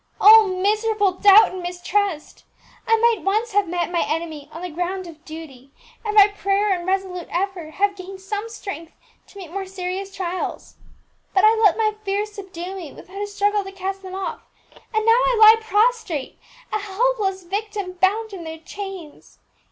[0.19, 2.43] "Oh, miserable doubt and mistrust!
[2.87, 5.69] I might once have met my enemy on the ground of duty,
[6.03, 8.93] and by prayer and resolute effort have gained some strength
[9.27, 10.77] to meet more serious trials;
[11.35, 14.41] but I let my fears subdue me without a struggle to cast them off,
[14.73, 16.39] and now I lie prostrate,
[16.73, 19.37] a helpless victim bound in their chains.